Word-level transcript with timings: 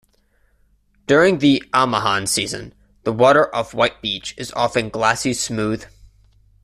During 1.05 1.37
the 1.37 1.61
Amihan 1.75 2.27
season, 2.27 2.73
the 3.03 3.13
water 3.13 3.55
off 3.55 3.75
White 3.75 4.01
Beach 4.01 4.33
is 4.35 4.51
often 4.53 4.89
glassy-smooth. 4.89 5.85